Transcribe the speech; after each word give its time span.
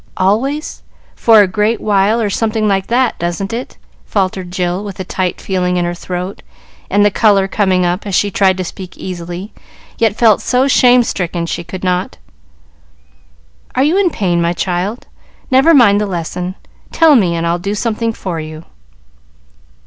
"Always 0.17 0.81
for 1.15 1.41
a 1.43 1.47
great 1.47 1.79
while 1.79 2.19
or 2.19 2.31
something 2.31 2.67
like 2.67 2.87
that; 2.87 3.19
doesn't 3.19 3.53
it?" 3.53 3.77
faltered 4.03 4.49
Jill, 4.49 4.83
with 4.83 4.99
a 4.99 5.03
tight 5.03 5.39
feeling 5.39 5.77
in 5.77 5.85
her 5.85 5.93
throat, 5.93 6.41
and 6.89 7.05
the 7.05 7.11
color 7.11 7.47
coming 7.47 7.85
up, 7.85 8.07
as 8.07 8.15
she 8.15 8.31
tried 8.31 8.57
to 8.57 8.63
speak 8.63 8.97
easily, 8.97 9.53
yet 9.99 10.15
felt 10.15 10.41
so 10.41 10.67
shame 10.67 11.03
stricken 11.03 11.45
she 11.45 11.63
could 11.63 11.83
not. 11.83 12.17
"Are 13.75 13.83
you 13.83 13.95
in 13.95 14.09
pain, 14.09 14.41
my 14.41 14.53
child? 14.53 15.05
Never 15.51 15.71
mind 15.71 16.01
the 16.01 16.07
lesson; 16.07 16.55
tell 16.91 17.15
me, 17.15 17.35
and 17.35 17.45
I'll 17.45 17.59
do 17.59 17.75
something 17.75 18.11
for 18.11 18.39
you." 18.39 18.65